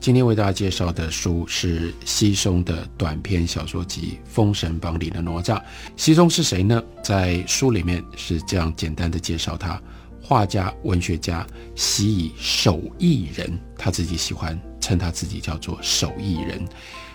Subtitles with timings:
[0.00, 5.60] 今天为大家介绍的书是西松的短篇小说集《封神榜》里的哪吒。
[5.96, 6.80] 西松是谁呢？
[7.02, 9.80] 在书里面是这样简单的介绍他：
[10.22, 11.44] 画家、文学家，
[11.74, 13.58] 习以手艺人。
[13.76, 16.64] 他自己喜欢称他自己叫做手艺人。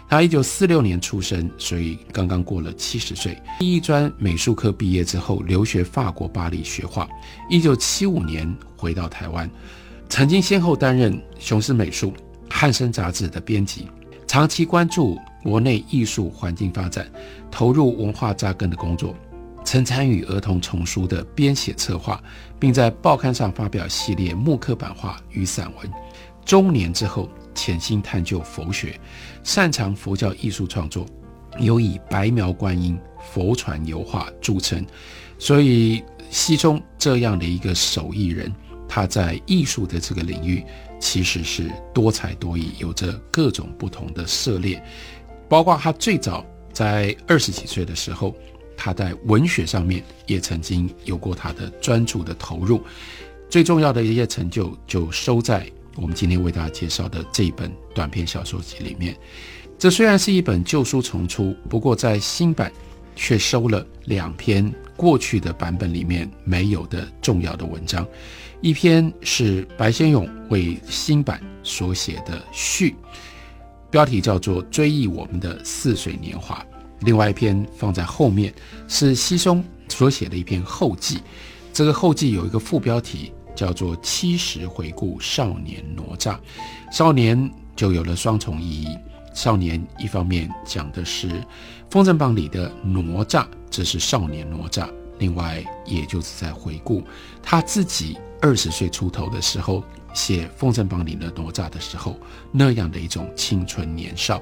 [0.10, 3.42] 他一九四六年出生，所以刚刚过了七十岁。
[3.62, 7.08] 艺专美术科毕业之后，留学法国巴黎学画。
[7.50, 9.50] 一九七五年回到台湾，
[10.10, 12.12] 曾经先后担任《雄狮美术》。
[12.50, 13.88] 汉生杂志的编辑，
[14.28, 17.10] 长期关注国内艺术环境发展，
[17.52, 19.16] 投入文化扎根的工作，
[19.66, 22.22] 曾参与儿童丛书的编写策划，
[22.60, 25.92] 并在报刊上发表系列木刻版画与散文。
[26.46, 29.00] 中年之后，潜心探究佛学，
[29.44, 31.06] 擅长佛教艺术创作，
[31.60, 33.00] 有以白描观音、
[33.32, 34.86] 佛传油画著称。
[35.40, 38.54] 所以，西中这样的一个手艺人，
[38.88, 40.64] 他在艺术的这个领域。
[41.00, 44.82] 其实是多才多艺，有着各种不同的涉猎，
[45.50, 48.34] 包括他最早在二十几岁的时候，
[48.78, 52.82] 他在文学上面也曾经有过他的专注的投入。
[53.50, 59.14] 最重要的一些成就就收在我们今天为大家介绍的这一本短篇小说集里面。
[59.78, 62.72] 这虽然是一本旧书重出，不过在新版
[63.14, 64.74] 却收了两篇
[65.04, 68.08] 过去的版本里面没有的重要的文章。
[68.62, 72.96] 一篇是白先勇为新版所写的序，
[73.92, 76.66] 标题叫做《追忆我们的似水年华》。
[77.02, 78.54] 另外一篇放在后面
[78.88, 81.20] 是西松所写的一篇后记，
[81.74, 86.32] 这个后记有一个副标题叫做《七十回顾少年哪吒》。
[86.90, 88.98] 少年就有了双重意义，
[89.34, 91.30] 少年一方面讲的是
[91.90, 94.88] 《封神榜》里的哪吒，这是少年哪吒；
[95.20, 97.04] 另外也就是在回顾
[97.42, 98.18] 他自己。
[98.46, 99.82] 二十岁出头的时候
[100.14, 102.20] 写《封神榜》里的哪吒的时候，
[102.52, 104.42] 那样的一种青春年少。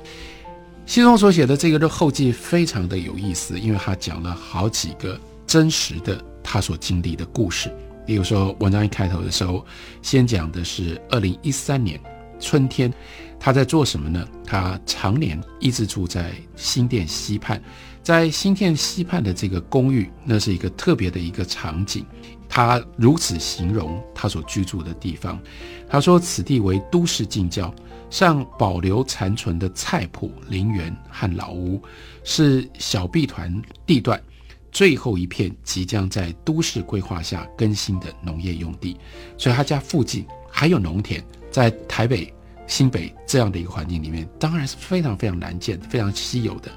[0.87, 7.71] 西松所写的这个的后记非常的有意思，因为他讲了好几个真实的他所经历的故事。
[8.07, 9.63] 比如说，文章一开头的时候，
[10.01, 12.01] 先讲的是二零一三年
[12.41, 12.91] 春天，
[13.39, 14.27] 他在做什么呢？
[14.45, 17.61] 他常年一直住在新店西畔，
[18.03, 22.05] 在新店西畔的这个公寓，那是一个特别的一个场景。
[22.49, 25.39] 他如此形容他所居住的地方，
[25.87, 27.73] 他说：“此地为都市近郊，
[28.09, 31.81] 上保留残存的菜圃、陵园和老屋，
[32.25, 34.21] 是小碧团地段
[34.69, 38.97] 最后一片即将在都市规划下更新的农业用地。
[39.37, 42.33] 所以他家附近还有农田，在台北、
[42.65, 46.71] 新北这样的一个环境里面，当然是非常非常难见、非常稀有的。”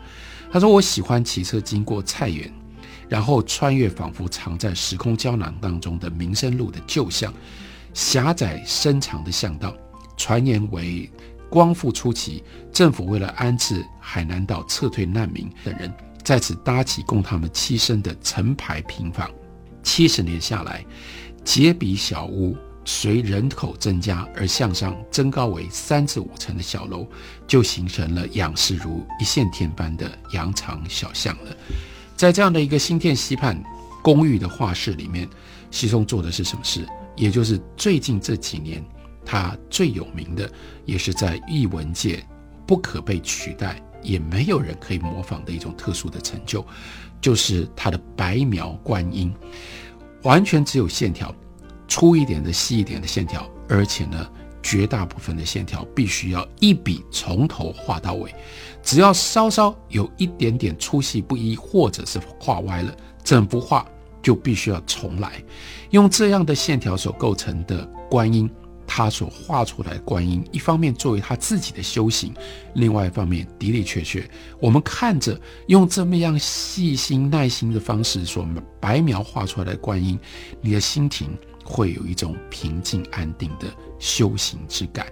[0.53, 2.53] 他说：“我喜欢骑车经过菜园。”
[3.07, 7.33] 然后穿越仿佛藏在时空胶囊当中的民生路的旧巷，
[7.93, 9.77] 狭窄深长的巷道，
[10.17, 11.09] 传言为
[11.51, 12.43] 光复初期
[12.73, 15.93] 政府为了安置海南岛撤退难民等人，
[16.25, 19.31] 在此搭起供他们栖身的成排平房。
[19.83, 20.85] 七十年下来，
[21.45, 27.07] 结比小屋随人口增加而向上增高为三至五层的小楼，
[27.47, 31.57] 就形成了仰视如一线天般的羊肠小巷了。
[32.17, 33.61] 在这样的一个新店西畔
[34.03, 35.29] 公寓的画室里面，
[35.71, 36.87] 西松做的是什么事？
[37.17, 38.85] 也就是最近这几年
[39.25, 40.51] 他最有名的，
[40.85, 42.25] 也是在艺文界
[42.67, 46.65] 不可被取代，也没有人可以模仿的一种特殊的成就，
[47.21, 49.35] 就是他的白描观音，
[50.23, 51.35] 完全只有线条，
[51.89, 54.29] 粗一点的、细一点的线条，而且呢。
[54.67, 58.35] 绝大部分的线条必须要一笔从头画到尾，
[58.83, 63.87] 只要稍稍有一点点粗细不一，或者是画歪了，整幅画
[64.23, 65.33] 就必须要重来。
[65.91, 68.51] 用这样的线条所构成的观音，
[68.87, 72.33] 他所画出来的观音，一方面作为他自己的修行，
[72.73, 74.27] 另外一方面的的确确，
[74.59, 78.49] 我们看着用这么样细心耐心的方式所
[78.81, 80.19] 白描画出来的观音，
[80.63, 81.37] 你的心情。
[81.65, 83.67] 会有一种平静安定的
[83.99, 85.07] 修行之感，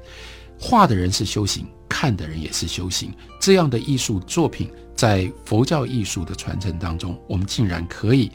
[0.61, 3.13] 画的人是修行，看的人也是修行。
[3.41, 8.31] 这样的艺术作品，在佛教艺术的传承当中，我们竟然可以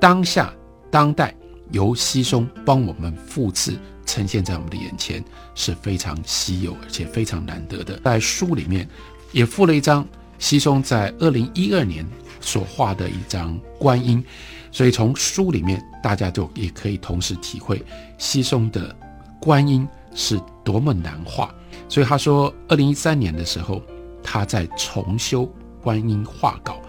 [0.00, 0.52] 当下
[0.90, 1.34] 当代
[1.70, 3.76] 由西松帮我们复制
[4.06, 5.22] 呈现在我们的眼前，
[5.54, 8.00] 是非常稀有而且非常难得的。
[8.00, 8.88] 在书里面
[9.32, 12.06] 也附了一张西松在二零一二年
[12.40, 14.24] 所画的一张观音，
[14.70, 17.84] 所以从书里面大家就也可以同时体会
[18.16, 18.94] 西松的
[19.40, 21.52] 观音是多么难画。
[21.88, 23.82] 所以他说，二零一三年的时候，
[24.22, 25.50] 他在重修
[25.82, 26.80] 观音画稿。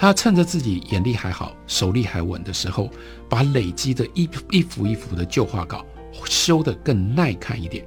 [0.00, 2.88] 他趁着自己眼力还好、手力还稳的时候，
[3.28, 5.84] 把累积的一一幅一幅的旧画稿
[6.24, 7.84] 修得更耐看一点。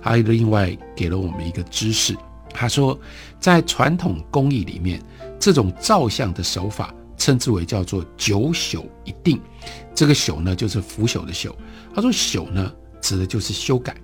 [0.00, 2.14] 还有另外给了我们一个知识，
[2.52, 2.98] 他说，
[3.38, 5.02] 在传统工艺里面，
[5.38, 9.40] 这种照相的手法称之为叫做“九朽一定”。
[9.94, 11.52] 这个“朽”呢，就是腐朽的“朽”。
[11.94, 13.96] 他说“朽”呢，指的就是修改。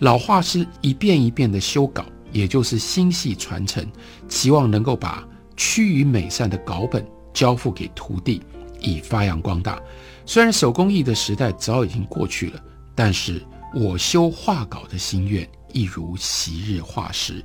[0.00, 3.86] 老画师一遍一遍的修稿，也就是心系传承，
[4.28, 5.26] 期望能够把。
[5.56, 8.42] 趋于美善的稿本交付给徒弟，
[8.80, 9.80] 以发扬光大。
[10.26, 12.60] 虽然手工艺的时代早已经过去了，
[12.92, 13.40] 但是
[13.72, 17.44] 我修画稿的心愿一如昔日画师。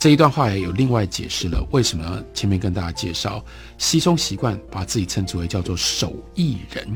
[0.00, 3.44] 这一段话也有另外解释了为什么前面跟大家介绍，
[3.78, 6.88] 西松习惯把自己称之为叫做手艺人，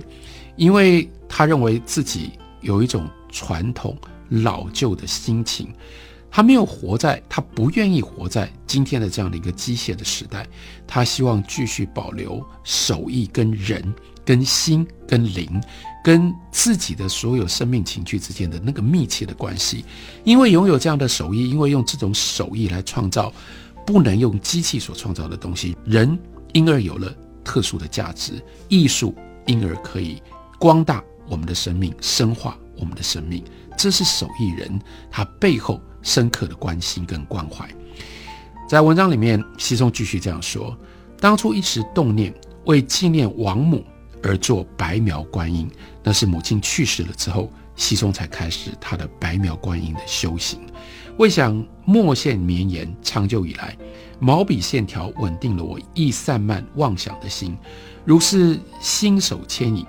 [0.56, 3.96] 因为他认为自己有一种传统
[4.28, 5.72] 老旧的心情。
[6.34, 10.46] 他没有活在，他不愿意活在今天的这样的一个机械的时代。
[10.86, 13.92] 他希望继续保留手艺跟人、
[14.24, 15.60] 跟心、跟灵、
[16.02, 19.84] 跟自己的所有生命情趣之间的那个密切的关系。
[20.24, 23.32] 因为拥有这样的手艺，因为用这种手艺来创造
[23.86, 26.18] 不能用机器所创造的东西，人
[26.52, 27.14] 因而有了
[27.44, 29.14] 特殊的价值，艺术
[29.46, 30.22] 因而可以
[30.58, 33.42] 光大我们的生命，深化我们的生命。
[33.76, 34.80] 这是手艺人
[35.10, 35.80] 他背后。
[36.04, 37.64] 深刻的关心跟关怀，
[38.68, 40.76] 在文章里面，西松继续这样说：
[41.20, 42.34] 当初一时动念
[42.64, 43.84] 为纪念王母
[44.22, 45.70] 而做白描观音，
[46.02, 50.60] 那是母亲去世了之后，西松才开始他的白描观音的修行。
[51.18, 53.76] 未想墨线绵延，长久以来，
[54.18, 57.56] 毛笔线条稳定了我易散漫妄想的心，
[58.04, 59.84] 如是心手牵引，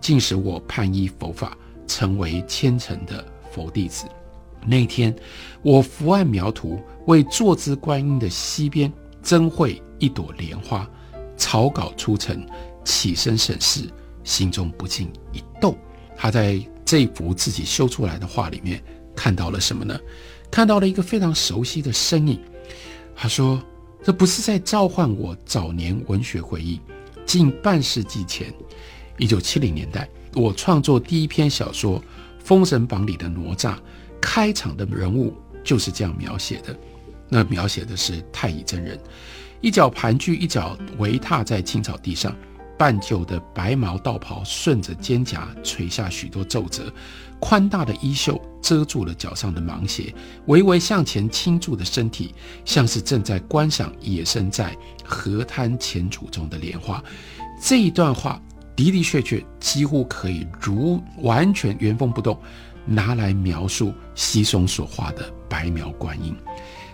[0.00, 1.56] 竟使我攀依佛法，
[1.86, 4.06] 成为虔诚的佛弟子。
[4.66, 5.14] 那天，
[5.62, 8.92] 我伏案描图，为坐姿观音的西边
[9.22, 10.88] 增绘一朵莲花。
[11.38, 12.46] 草稿出成，
[12.86, 13.82] 起身审视，
[14.24, 15.76] 心中不禁一动。
[16.16, 18.82] 他在这幅自己修出来的画里面
[19.14, 20.00] 看到了什么呢？
[20.50, 22.40] 看到了一个非常熟悉的身影。
[23.14, 23.62] 他说
[24.02, 26.80] ：“这不是在召唤我早年文学回忆。
[27.26, 28.54] 近半世纪前，
[29.18, 32.00] 一九七零年代，我创作第一篇小说
[32.38, 33.74] 《封神榜》里的哪吒。”
[34.18, 35.32] 开场的人物
[35.62, 36.76] 就是这样描写的，
[37.28, 38.98] 那描写的是太乙真人，
[39.60, 42.34] 一脚盘踞，一脚围踏在青草地上，
[42.78, 46.92] 半旧的白毛道袍顺着肩胛垂下许多皱褶，
[47.40, 50.14] 宽大的衣袖遮住了脚上的芒鞋，
[50.46, 52.34] 微微向前倾注的身体，
[52.64, 57.02] 像是正在观赏野生在河滩浅土中的莲花。
[57.60, 58.40] 这一段话
[58.74, 62.38] 的的确确几乎可以如完全原封不动。
[62.88, 66.32] 拿来描述西松所画的白描观音。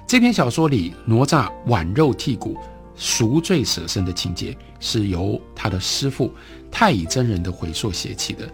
[0.09, 2.57] 这篇小说里，哪吒挽肉剔骨、
[2.95, 6.33] 赎罪舍身的情节，是由他的师傅
[6.71, 8.49] 太乙真人的回溯写起的。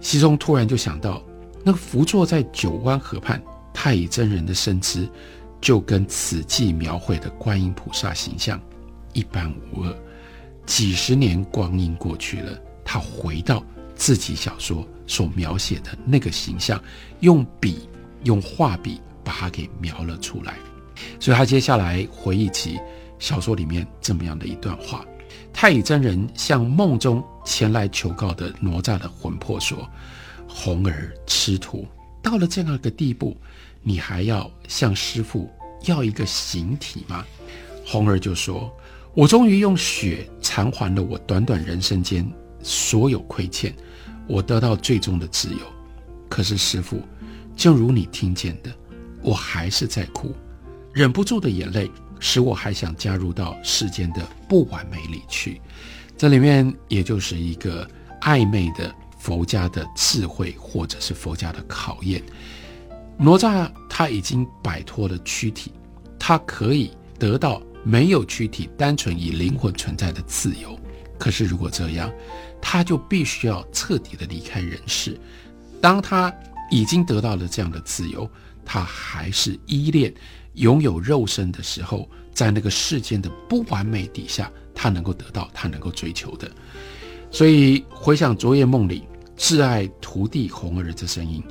[0.00, 1.22] 西松突然就想到，
[1.62, 5.08] 那个伏坐在九湾河畔太乙真人的身姿，
[5.60, 8.60] 就跟此际描绘的观音菩萨形象
[9.12, 9.96] 一般无二。
[10.66, 13.64] 几十年光阴过去了，他回到。
[13.94, 16.82] 自己小说所描写的那个形象，
[17.20, 17.88] 用笔
[18.24, 20.56] 用画笔把它给描了出来。
[21.20, 22.80] 所以他接下来回忆起
[23.22, 25.06] 小说里面这么样的一段话：
[25.52, 29.88] 太乙真人向梦中前来求告的哪吒的魂魄说
[30.48, 31.86] ：“红儿吃土
[32.20, 33.36] 到了这样一个地步，
[33.80, 35.48] 你还要向师傅
[35.84, 37.24] 要一个形体吗？”
[37.86, 38.68] 红儿就说
[39.14, 42.28] ：“我终于用血偿还了我短短人生间
[42.60, 43.72] 所有亏欠。”
[44.26, 45.60] 我得到最终的自由，
[46.28, 47.00] 可是师傅，
[47.56, 48.72] 正如你听见的，
[49.20, 50.34] 我还是在哭，
[50.92, 51.88] 忍不住的眼泪
[52.22, 55.60] 使我还想加入到世间的不完美里去。
[56.16, 57.86] 这里面也就是一个
[58.20, 62.22] 暧昧的佛家的智慧，或者是佛家的考验。
[63.18, 65.72] 哪吒他已经摆脱了躯体，
[66.16, 70.78] 他可以得到没有躯体、单纯以灵魂存在的自由。
[71.18, 72.10] 可是如果这样，
[72.60, 75.20] 他就必须要彻底的离开人世。
[75.80, 76.32] 当他
[76.70, 78.30] 已经得到了这样的自由，
[78.64, 80.14] 他还是依恋
[80.54, 86.50] 拥有肉身的时候，在那个世间的不完美底下，他能够得到他能够追求的。
[87.30, 89.04] 所以回想昨夜梦里
[89.36, 91.42] 挚爱徒弟红儿的声音，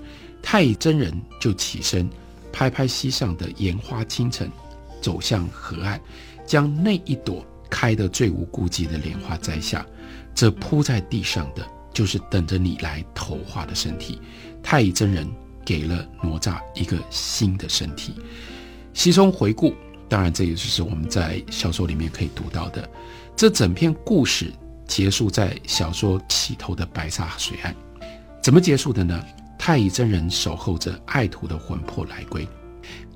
[0.42, 2.08] 太乙真人就起身，
[2.52, 4.50] 拍拍膝上的烟花清晨，
[5.02, 6.00] 走向河岸，
[6.46, 9.86] 将那一朵开得最无顾忌的莲花摘下，
[10.36, 14.20] 这铺在地上的就是等着你来投化的身体。
[14.62, 15.28] 太乙真人
[15.66, 18.14] 给了哪吒一个新的身体。
[18.94, 19.74] 西松回顾，
[20.10, 22.88] 当然这也就是我们在小说里面可以读到的。
[23.36, 24.52] 这整篇故事
[24.86, 27.76] 结束在小说起头的白沙水岸，
[28.42, 29.24] 怎么结束的呢？
[29.58, 32.48] 太乙真人守候着爱徒的魂魄来归，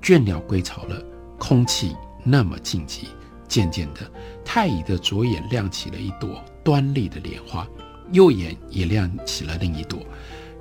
[0.01, 1.03] 倦鸟归巢了，
[1.39, 3.05] 空气那么静寂。
[3.48, 4.10] 渐渐的，
[4.44, 7.67] 太乙的左眼亮起了一朵端丽的莲花，
[8.12, 10.00] 右眼也亮起了另一朵。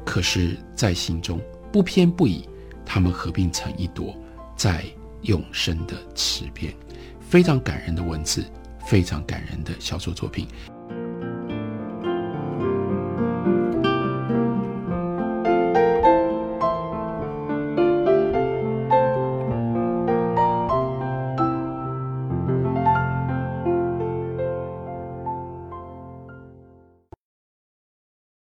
[0.05, 1.41] 可是，在心中
[1.73, 2.47] 不偏不倚，
[2.85, 4.15] 他们合并成一朵，
[4.55, 4.85] 在
[5.25, 6.75] 永生的词篇。
[7.29, 8.45] 非常感人的文字，
[8.87, 10.47] 非常感人的小说作品。